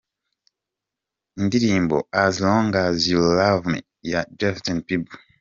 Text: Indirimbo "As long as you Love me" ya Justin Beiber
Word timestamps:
Indirimbo 1.41 1.97
"As 2.23 2.33
long 2.47 2.73
as 2.73 2.95
you 3.09 3.19
Love 3.21 3.63
me" 3.73 3.79
ya 4.11 4.21
Justin 4.39 4.77
Beiber 4.85 5.19